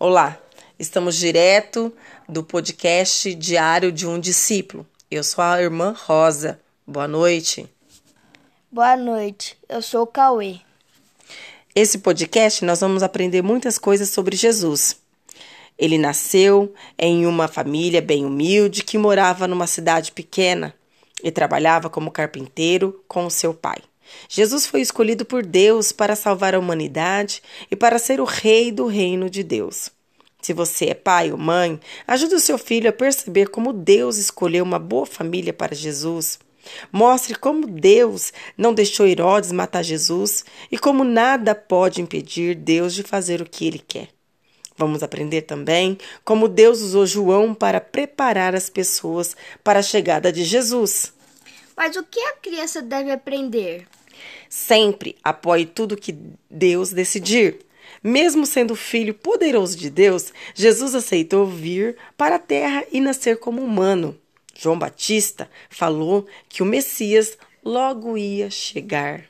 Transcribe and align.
Olá, 0.00 0.38
estamos 0.78 1.16
direto 1.16 1.92
do 2.28 2.44
podcast 2.44 3.34
Diário 3.34 3.90
de 3.90 4.06
um 4.06 4.20
Discípulo. 4.20 4.86
Eu 5.10 5.24
sou 5.24 5.42
a 5.42 5.60
irmã 5.60 5.92
Rosa. 6.06 6.60
Boa 6.86 7.08
noite. 7.08 7.68
Boa 8.70 8.96
noite, 8.96 9.58
eu 9.68 9.82
sou 9.82 10.02
o 10.02 10.06
Cauê. 10.06 10.60
Esse 11.74 11.98
podcast 11.98 12.64
nós 12.64 12.78
vamos 12.78 13.02
aprender 13.02 13.42
muitas 13.42 13.76
coisas 13.76 14.08
sobre 14.10 14.36
Jesus. 14.36 15.00
Ele 15.76 15.98
nasceu 15.98 16.72
em 16.96 17.26
uma 17.26 17.48
família 17.48 18.00
bem 18.00 18.24
humilde 18.24 18.84
que 18.84 18.96
morava 18.96 19.48
numa 19.48 19.66
cidade 19.66 20.12
pequena 20.12 20.72
e 21.24 21.32
trabalhava 21.32 21.90
como 21.90 22.12
carpinteiro 22.12 23.02
com 23.08 23.28
seu 23.28 23.52
pai. 23.52 23.82
Jesus 24.28 24.66
foi 24.66 24.80
escolhido 24.80 25.24
por 25.24 25.44
Deus 25.44 25.92
para 25.92 26.16
salvar 26.16 26.54
a 26.54 26.58
humanidade 26.58 27.42
e 27.70 27.76
para 27.76 27.98
ser 27.98 28.20
o 28.20 28.24
rei 28.24 28.70
do 28.70 28.86
reino 28.86 29.28
de 29.28 29.42
Deus. 29.42 29.90
Se 30.40 30.52
você 30.52 30.86
é 30.86 30.94
pai 30.94 31.32
ou 31.32 31.38
mãe, 31.38 31.80
ajude 32.06 32.34
o 32.34 32.40
seu 32.40 32.56
filho 32.56 32.88
a 32.88 32.92
perceber 32.92 33.48
como 33.48 33.72
Deus 33.72 34.16
escolheu 34.16 34.64
uma 34.64 34.78
boa 34.78 35.04
família 35.04 35.52
para 35.52 35.74
Jesus. 35.74 36.38
Mostre 36.92 37.34
como 37.34 37.66
Deus 37.66 38.32
não 38.56 38.74
deixou 38.74 39.06
Herodes 39.06 39.52
matar 39.52 39.82
Jesus 39.82 40.44
e 40.70 40.78
como 40.78 41.02
nada 41.04 41.54
pode 41.54 42.00
impedir 42.00 42.54
Deus 42.54 42.94
de 42.94 43.02
fazer 43.02 43.40
o 43.40 43.48
que 43.48 43.66
ele 43.66 43.78
quer. 43.78 44.08
Vamos 44.76 45.02
aprender 45.02 45.42
também 45.42 45.98
como 46.24 46.46
Deus 46.46 46.80
usou 46.80 47.04
João 47.04 47.52
para 47.52 47.80
preparar 47.80 48.54
as 48.54 48.70
pessoas 48.70 49.36
para 49.64 49.80
a 49.80 49.82
chegada 49.82 50.32
de 50.32 50.44
Jesus. 50.44 51.12
Mas 51.76 51.96
o 51.96 52.04
que 52.04 52.20
a 52.20 52.32
criança 52.34 52.80
deve 52.80 53.10
aprender? 53.10 53.86
Sempre 54.48 55.16
apoie 55.22 55.66
tudo 55.66 55.96
que 55.96 56.16
Deus 56.50 56.90
decidir. 56.90 57.58
Mesmo 58.02 58.46
sendo 58.46 58.76
filho 58.76 59.14
poderoso 59.14 59.76
de 59.76 59.90
Deus, 59.90 60.32
Jesus 60.54 60.94
aceitou 60.94 61.46
vir 61.46 61.96
para 62.16 62.36
a 62.36 62.38
terra 62.38 62.84
e 62.92 63.00
nascer 63.00 63.38
como 63.38 63.62
humano. 63.62 64.16
João 64.54 64.78
Batista 64.78 65.50
falou 65.70 66.26
que 66.48 66.62
o 66.62 66.66
Messias 66.66 67.38
logo 67.64 68.16
ia 68.16 68.50
chegar. 68.50 69.24